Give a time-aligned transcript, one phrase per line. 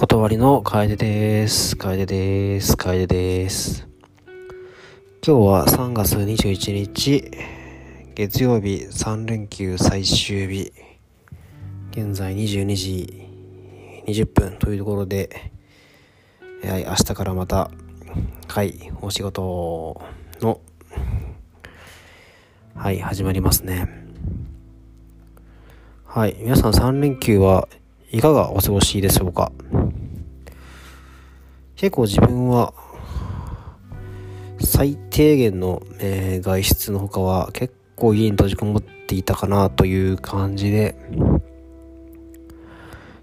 [0.00, 1.74] 断りの楓です。
[1.76, 2.76] 楓です。
[2.76, 3.88] 楓です。
[5.26, 7.28] 今日は3月21日、
[8.14, 10.72] 月曜日3連休最終日、
[11.90, 13.26] 現在22時
[14.06, 15.50] 20分というところで、
[16.62, 17.68] はい、明日からまた、
[18.46, 20.00] はい、お仕事
[20.40, 20.60] の、
[22.76, 23.88] はい、始まりますね。
[26.04, 27.66] はい、皆さん3連休は
[28.12, 29.50] いかがお過ごしでしょうか？
[31.78, 32.74] 結構自分は
[34.60, 40.96] 最低限の、えー、外出の他は結構家に閉じこもっていたかなという感じで、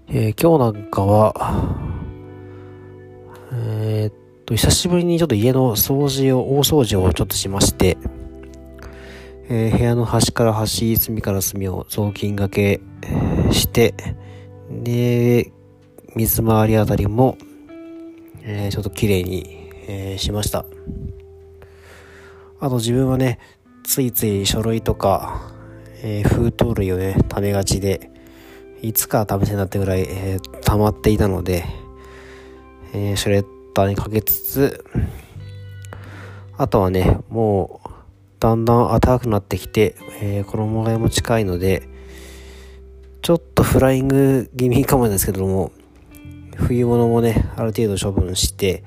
[0.08, 1.34] えー、今日なんかは、
[3.52, 4.14] えー、っ
[4.46, 7.98] と、久しぶりにちょっと家の掃除を、大掃除をちょっとしまして、
[9.50, 12.80] えー、部屋の端から端、隅から隅を雑巾がけ
[13.52, 13.92] して、
[14.70, 15.52] で、
[16.14, 17.36] 水回りあたりも、
[18.48, 20.64] えー、ちょっと綺麗に、えー、しました。
[22.60, 23.40] あと自分はね、
[23.82, 25.52] ついつい書類とか、
[26.02, 28.10] えー、封筒類をね、貯めがちで、
[28.82, 31.64] いつか試せになってぐらい、えー、溜まっていたので、
[32.94, 34.84] えー、シュレッダーにかけつつ、
[36.56, 37.88] あとはね、もう、
[38.38, 41.88] だんだん暖かくなってきて、えー、衣替えも近いので、
[43.22, 45.72] ちょっとフライング気味かもですけども、
[46.56, 48.84] 冬物もね、ある程度処分して、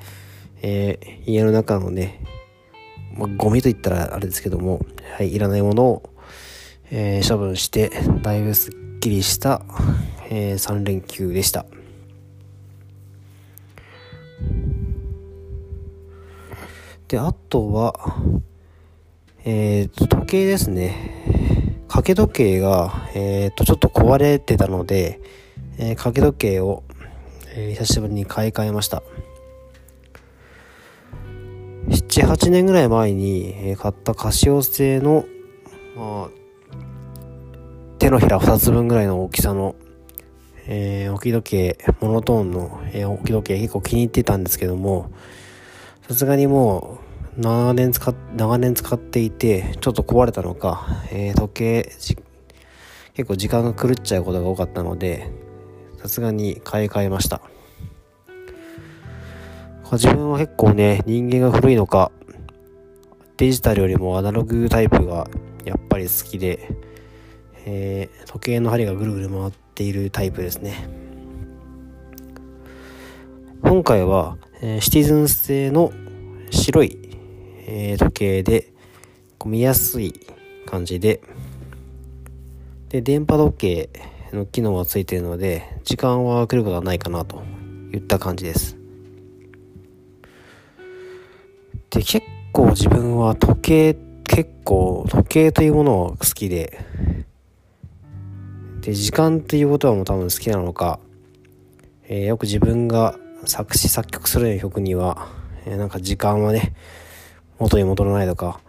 [0.61, 2.23] えー、家の中のね、
[3.15, 4.85] まあ、ゴミと言ったらあれですけども、
[5.17, 6.09] はい、いらないものを、
[6.91, 9.61] えー、処分して、だいぶすっきりした、
[10.29, 11.65] えー、3連休でした。
[17.07, 17.95] で、あとは、
[19.43, 21.83] えっ、と、時計ですね。
[21.87, 25.19] 掛け時計が、えっ、と、ちょっと壊れてたので、
[25.79, 26.83] え掛け時計を、
[27.55, 29.03] えー、久しぶりに買い替えました。
[31.87, 35.25] 7、8年ぐらい前に、え、買ったカシオ製の、
[35.95, 36.29] まあ、
[37.97, 39.75] 手のひら2つ分ぐらいの大きさの、
[40.67, 45.11] えー、置き時計、モノトーンの、えー、置き時計結構気に入ってたんですけども、
[46.07, 46.99] さすがにも
[47.37, 51.91] う、長年使っ、長年使っていて、ちょっと壊れたのか、えー、時計、
[53.13, 55.31] 結構時間が狂っちゃうことが多かったので、
[56.01, 57.41] さすがに買い替えました。
[59.91, 62.11] 自分は結構ね、人間が古いのか、
[63.37, 65.27] デジタルよりもアナログタイプが
[65.65, 66.69] やっぱり好きで、
[67.65, 70.87] えー、時計の針がぐるぐる回っているタイプですね。
[73.61, 75.91] 今回は、えー、シティズン製の
[76.49, 76.97] 白い、
[77.67, 78.71] えー、時計で、
[79.45, 80.13] 見やすい
[80.65, 81.21] 感じで、
[82.89, 83.89] で、電波時計
[84.35, 87.43] の機能がついているので、時間は来ることはないかなと
[87.93, 88.77] いった感じです。
[91.89, 96.79] で、結構自分は時計、結構時計というものが好きで、
[98.81, 100.99] で、時間っていうことはもう多分好きなのか、
[102.07, 105.29] えー、よく自分が作詞作曲するような曲には、
[105.65, 106.73] えー、なんか時間はね、
[107.57, 108.61] 元に戻らないとか、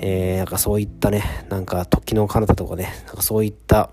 [0.00, 3.90] えー、なんかそういったね、なんか時の彼方とかね、なんかそういった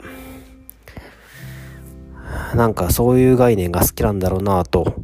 [2.56, 4.96] なんかそういう概念が好きなんだろうなと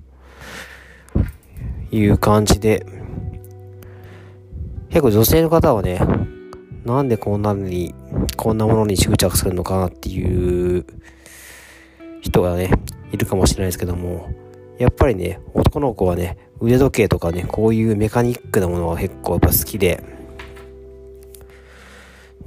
[1.92, 2.86] いう感じで、
[4.90, 6.00] 結構女性の方はね、
[6.86, 7.94] なんでこんなに、
[8.38, 10.86] こんなものに執着するのかなっていう
[12.22, 12.72] 人がね、
[13.12, 14.30] いるかもしれないですけども、
[14.80, 20.02] やっぱりね、男の子はね、腕時計とかね、こういうメカニックなものが結構やっぱ好きで、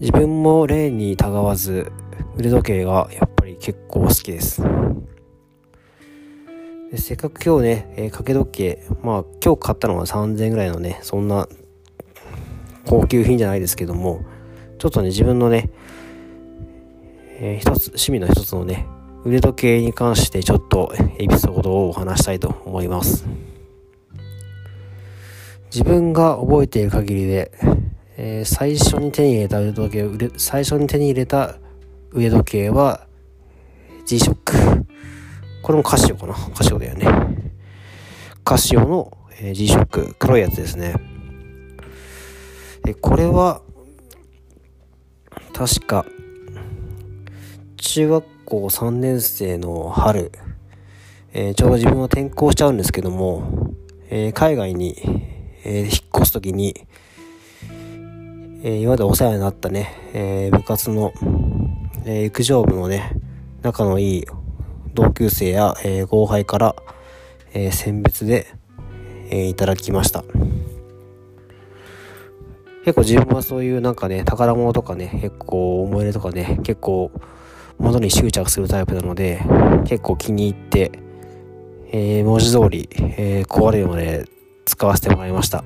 [0.01, 1.93] 自分も例にたがわず、
[2.37, 3.34] 腕時計がやっ
[3.65, 4.61] 結構好きです。
[6.91, 11.49] でせっかく今日ね、えー、掛け時計、まあ今日買ったのは3000円ぐらいのね、そんな
[12.85, 14.23] 高級品じゃないですけども、
[14.77, 15.71] ちょっとね、自分のね、
[17.39, 18.87] えー、一つ、趣味の一つのね、
[19.25, 23.25] 腕時計に関してちょっとエピソードをお話したいと思います。
[25.73, 27.51] 自分が覚えている限りで、
[28.19, 31.57] えー、最初に手に入れた腕時計、最初に手に入れた
[32.13, 33.07] 腕時計は
[34.07, 34.85] G-SHOCK。
[35.63, 36.35] これもカシオかな？
[36.35, 37.07] カシオだよね。
[38.45, 40.15] カシオの G-SHOCK。
[40.19, 40.95] 黒いやつですね。
[42.85, 43.63] で、これは、
[45.53, 46.05] 確か、
[47.77, 50.33] 中学校3年生の春、
[51.33, 53.73] えー、ちょうど自分は転校しちゃうんですけども、
[54.11, 54.97] えー、海外に、
[55.65, 56.87] えー、引っ越す時に、
[58.67, 61.13] え今までお世話になったね、え部活の
[62.07, 63.13] えー、陸上部のね、
[63.65, 64.25] 仲のいい
[64.93, 66.77] 同級生や、えー、後輩から、
[67.55, 68.47] えー、選別で、
[69.31, 70.23] え、いただきました。
[72.85, 77.11] 結構自分はそういうなんかね、宝物とかね、結構思い入れとかね、結構
[77.79, 79.41] 物に執着するタイプなので、
[79.87, 80.93] 結構気に入って、
[81.91, 84.27] えー、文字通り、えー、壊れるまで
[84.67, 85.65] 使わせてもらいました。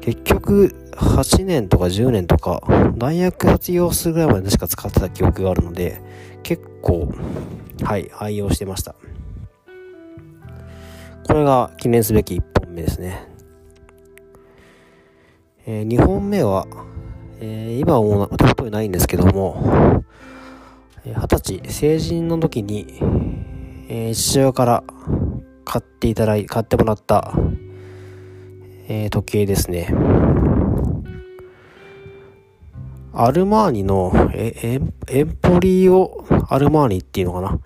[0.00, 2.62] 結局、8年とか10年とか、
[2.96, 6.02] 大学卒業するぐらいまでしか使ってた記憶があるので、
[6.42, 7.12] 結構、
[7.82, 8.94] はい、愛用してました。
[11.26, 13.28] これが記念すべき1本目ですね。
[15.66, 16.66] えー、2本目は、
[17.40, 20.02] えー、今はもう手元にないんですけども、
[21.04, 22.86] 二十歳、成人の時に、
[23.88, 24.84] えー、父親から
[25.64, 27.34] 買っていただい、買ってもらった、
[28.88, 29.88] えー、時計ですね。
[33.20, 37.58] アルマーニの、え、エンエンポリオアルマーニっていうのかな？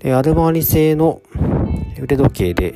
[0.00, 1.22] で、アルマーニ製の
[2.02, 2.72] 腕時計で、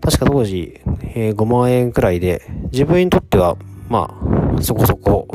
[0.00, 0.80] 確か当時、
[1.16, 3.56] えー、5万円くらいで、自分にとっては、
[3.88, 4.16] ま
[4.56, 5.26] あ、そこそこ、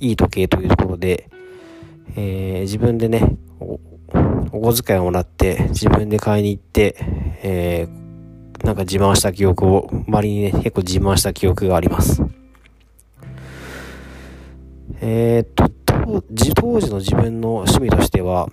[0.00, 1.30] いい時計というところで、
[2.16, 3.78] えー、自分でねお、
[4.50, 6.96] お小遣いをもらって、自分で買いに行って、
[7.44, 8.07] えー、
[8.64, 12.22] なんか自慢した記憶を、周りにね、結構自慢した記憶があります。
[15.00, 16.22] えー、っと、
[16.54, 18.48] 当時の自分の趣味としては、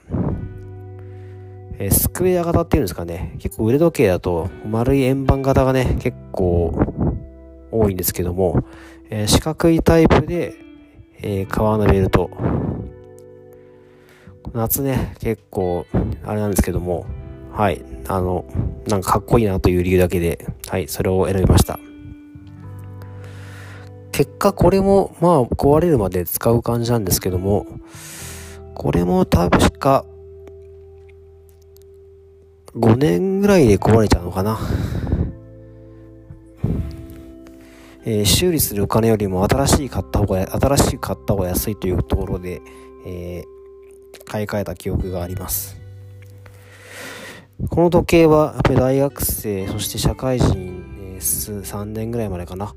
[1.77, 3.35] えー、スクエア型っていうんですかね。
[3.39, 6.73] 結構腕時計だと丸い円盤型がね、結構
[7.71, 8.63] 多いんですけども、
[9.09, 10.55] えー、四角いタイプで、
[11.21, 12.29] えー、革のベルト。
[14.53, 15.85] 夏ね、結構、
[16.23, 17.05] あれなんですけども、
[17.55, 18.43] はい、あの、
[18.85, 21.79] なんかかっこいいなという理由だけで、はい、それを選びました。
[24.11, 27.65] 結果これも、まあ、壊れるまで使う感じなんですけども、
[28.73, 30.05] これも確か、
[32.75, 34.59] 5年ぐらいで壊れちゃうのかな。
[38.03, 42.61] えー、修理するお金よりも新しい買った方が、新しい買った方が安いというところで、
[43.05, 45.84] えー、買い替えた記憶があります。
[47.69, 50.83] この時計は、やっぱり大学生、そして社会人、
[51.15, 52.73] えー、3年ぐらいまでかな、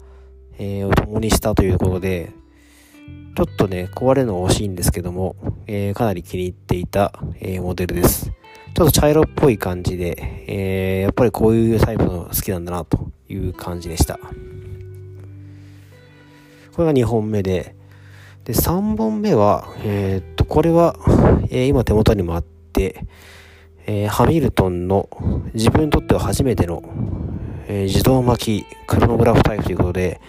[0.59, 2.33] えー、を共にしたということで、
[3.37, 5.37] ちょっとね、壊れるのは惜しいんですけども、
[5.67, 8.31] えー、かなり気に入っていた、えー、モデルです。
[8.75, 14.19] ちょっと茶色っぽい感じで、えー、やっぱりこういうタイプの好きなんだなという感じでした。
[16.73, 17.75] これが2本目で、
[18.45, 20.97] で、3本目は、えー、っと、これは、
[21.51, 23.05] え、今手元にもあって、
[23.91, 25.09] えー、ハミルトンの
[25.55, 26.83] 自分にとっては初めての、
[27.69, 30.21] えー、自動巻きクロノグラフタイプということで、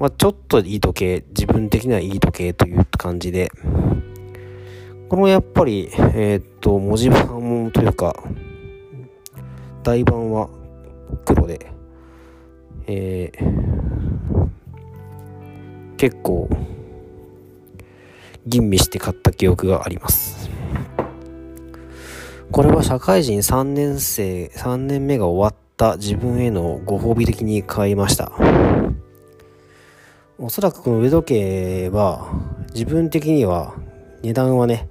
[0.00, 3.52] まあ、ちょっといい時計、自分的にはいい時計という感じで、
[5.08, 8.16] このやっぱり、えー、っと、文字盤というか、
[9.84, 10.48] 台盤は
[11.24, 11.70] 黒で、
[12.88, 14.46] えー、
[15.96, 16.50] 結構、
[18.48, 20.61] 吟味して買った記憶があります。
[22.50, 28.30] これは社会人3年生、3年目が終わった自分へのご褒美的に買いました。
[30.38, 32.30] おそらくこの腕時計は
[32.74, 33.74] 自分的には
[34.22, 34.88] 値段はね、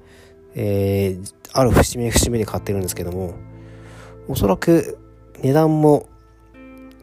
[0.55, 3.35] えー、ある節目節目で買ってるんですけども、
[4.27, 4.97] おそらく
[5.41, 6.07] 値段も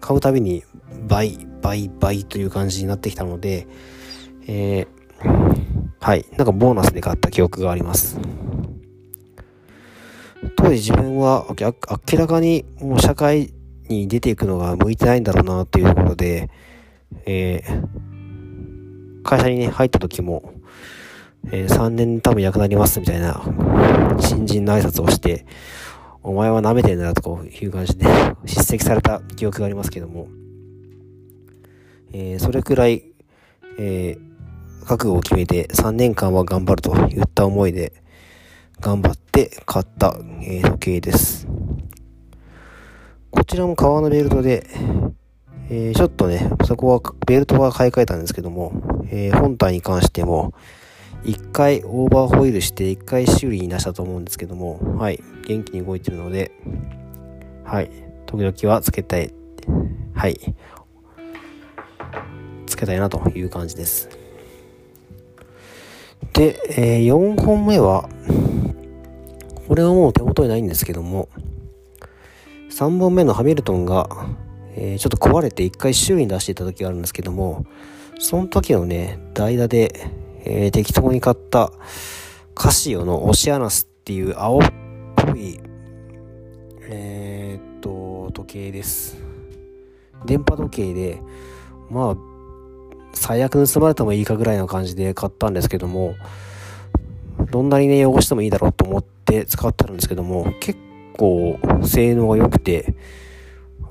[0.00, 0.64] 買うたびに
[1.06, 3.66] 倍、倍、倍という感じになってきたので、
[4.47, 8.18] えー、はい、なんかボーナスで買った記憶があります。
[10.57, 13.52] 当時自分は明らかにもう社会
[13.88, 16.50] に出ていくのが向いてないんだろうなっていうところで、
[17.26, 20.52] えー、会社にね、入った時も、
[21.50, 23.42] えー、3年多分役なりますみたいな
[24.21, 25.47] 新人の挨拶をして、
[26.23, 28.07] お前は舐めてんだという感じで
[28.45, 30.28] 叱責された記憶がありますけども、
[32.12, 33.04] えー、それくらい、
[33.78, 38.02] えー、覚悟を決めて3年間は頑張るといった思いで
[38.80, 41.49] 頑張って買った、え、時計です。
[43.30, 44.66] こちらも革のベルトで、
[45.68, 48.73] えー、ちょっとね、そこはベルトは買い替えたんですけども、
[49.11, 50.54] えー、本体に関しても、
[51.25, 56.52] 一回オーバーホイールして一回修理に出したと思うんですけども、はい、元気に動いてるので、
[57.64, 57.90] はい、
[58.26, 59.35] 時々はつけたい、
[60.14, 60.38] はい、
[62.66, 64.08] つけたいなという感じです。
[66.32, 68.08] で、えー、4本目は、
[69.68, 71.28] これはもう手元にないんですけども、
[72.70, 74.08] 3本目のハミルトンが、
[74.75, 77.66] えー、ちょっと壊れて一回修理に出していた時があるんですけども、
[78.18, 80.10] その時のね、代打で、
[80.46, 81.70] えー、適当に買った
[82.54, 84.62] カシオのオシアナスっていう青っ
[85.16, 85.60] ぽい、
[86.88, 89.18] えー、っと、時計です。
[90.25, 91.20] 電波時計で、
[91.90, 92.16] まあ、
[93.12, 96.14] 最悪盗まれてもいいかぐらいの感じで買ったんですけども、
[97.50, 100.78] どんなにね、汚してもいいだろうと思って使ってるんですけども、結
[101.16, 102.94] 構性能が良くて、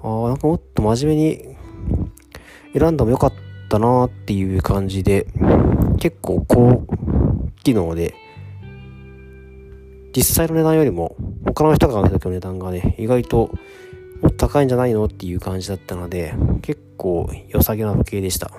[0.03, 1.56] ああ、なんかもっと真面目に
[2.77, 3.34] 選んでもよかっ
[3.70, 5.27] たなっていう感じで、
[6.00, 6.86] 結構高
[7.63, 8.13] 機能で、
[10.15, 11.15] 実際の値段よりも
[11.46, 13.51] 他の人が買う時の値段がね、意外と
[14.22, 18.51] もっと高いんじゃないのっていう感じだったので、結構良さげな時計でした。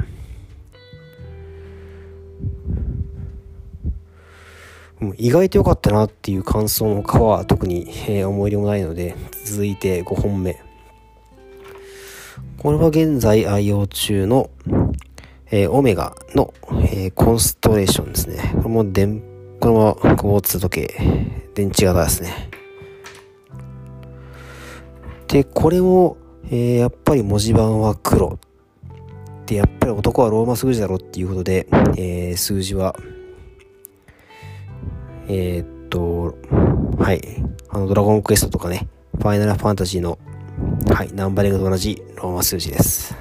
[5.17, 9.15] 意外と良かったなっていう感想の他は特に、えー、思い入れもないので、
[9.45, 10.61] 続いて5本目。
[12.59, 14.51] これは現在愛用中の、
[15.51, 16.53] えー、オメガの、
[16.83, 18.53] えー、コンストレーションですね。
[18.57, 19.23] これも電、
[19.61, 22.51] これも交通時計、電池型ですね。
[25.29, 28.41] で、これも、えー、やっぱり文字盤は黒。
[29.47, 32.97] で、やっぱり男はローマ数字だろっていうことで、えー、数字は
[35.29, 36.37] えー、っと、
[36.99, 37.21] はい。
[37.69, 40.19] あの、ドラゴンクエストとかね、ファイナルファンタジーの、
[40.91, 43.15] はい、ナンバリングと同じローマ数字です。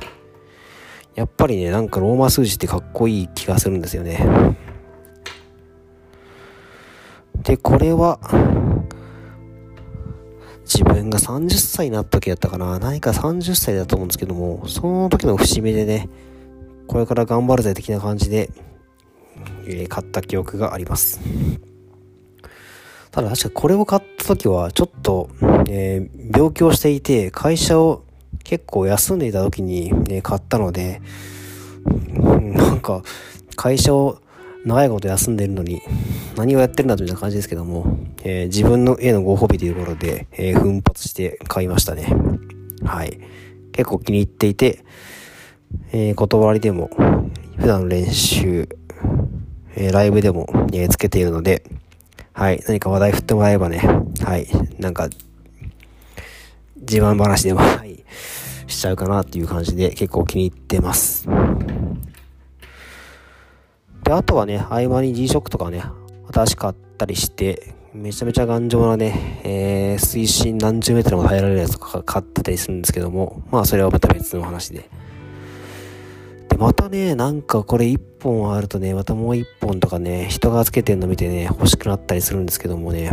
[1.16, 4.26] やっぱりね、なんかローマ数字ってかっこいい気がするんですよね。
[7.44, 8.20] で、これは、
[10.64, 12.80] 自分が30歳になった時だったかな。
[12.80, 16.10] 何か30歳だと思うんですけども、その時の節目でね、
[16.88, 18.50] これから頑張るぜ的な感じで、
[19.66, 21.20] え、買った記憶があります。
[23.12, 25.30] ただ確かこれを買った時はちょっと、
[25.70, 28.04] えー、病気をしていて会社を
[28.44, 31.02] 結構休んでいた時に、ね、買ったので、
[31.86, 33.04] なんか
[33.56, 34.20] 会社を
[34.66, 35.82] 長いこと休んでるのに
[36.36, 42.14] 何をやってるんだというな感じですけども、えー、自分の絵のご褒美というところで、えー、奮発して買いましたね。
[42.84, 43.20] はい。
[43.72, 44.84] 結構気に入っていて、
[45.92, 46.90] えー、断りでも、
[47.58, 48.68] 普段の練習、
[49.76, 51.64] えー、ライブでも、えー、つけているので、
[52.38, 53.80] はい、何か話題振ってもらえばね、
[54.24, 54.46] はい、
[54.78, 55.10] なんか、
[56.76, 58.04] 自慢話でも、はい、
[58.68, 61.28] しちゃうかなっていう感じで結構気に入ってます。
[64.04, 65.82] で、あとはね、合間に G-SHOCK とかね、
[66.32, 74.88] 新しかったりして、めちゃめちゃ頑丈なね、えー、水深何十メートルも耐えられるやつとか買ってたりするんですけども、まあそれはまた別の話で。
[76.58, 83.12] またね、なんかこれ1本あるとね、またもう1本とかね、人がつけてんの見てね、欲しくなったりするんですけどもね、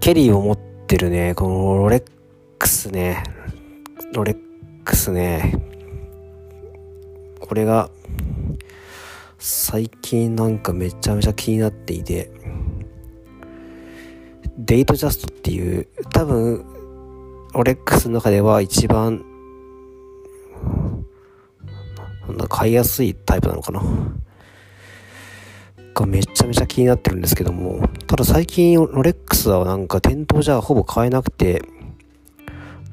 [0.00, 2.04] ケリーを持ってるね、このロレッ
[2.58, 3.22] クスね、
[4.14, 4.36] ロレッ
[4.86, 5.54] クスね、
[7.38, 7.90] これが、
[9.38, 12.30] 最近なんかめちゃめちゃ気になっていて、
[14.56, 16.64] デイトジャストっていう、多分、
[17.52, 19.22] ロレックスの中では一番
[22.48, 23.82] 買いやすいタイプなのかな？
[25.94, 31.62] がめちゃめちゃ気になってるんですけども、ただ最近ロレックスはなんか店頭じゃほぼ買えなくて、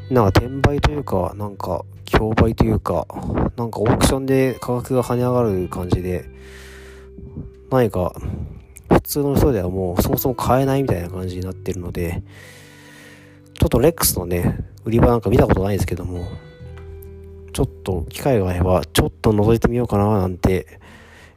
[0.10, 3.08] なんか転売というか、なんか競売というか、
[3.56, 6.26] なんかオークションで価格が跳ね上がる感じで、
[7.72, 8.14] 何か
[8.92, 12.24] 普通の人ではもうそもそも買えないみたいな感じになってるので、
[13.54, 16.28] ちょっとレックスのね、売り場なんか見たことないですけども、
[17.52, 20.80] ちょっと機会があれば、ちょっと覗いてみようかななんて、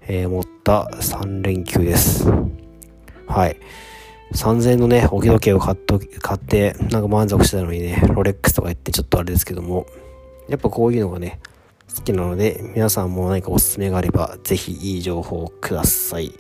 [0.02, 2.26] えー、思った3連休です。
[3.26, 3.56] はい。
[4.32, 9.86] 3000円のね、置き時計を買っと買って、なんか満足してたのにね、ロレックスとか言ってちょっとあれですけども、
[10.48, 11.40] やっぱこういうのがね、
[11.94, 16.32] 好きなので、皆さんも何かおすすめがあれば、ぜひいい情報をください。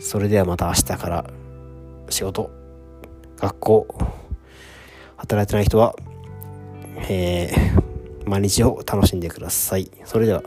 [0.00, 1.30] それではまた明日から
[2.08, 2.50] 仕事、
[3.36, 3.86] 学校、
[5.16, 5.94] 働いてない人は、
[7.08, 7.93] えー、
[8.26, 9.90] 毎日を楽しんでください。
[10.04, 10.42] それでは。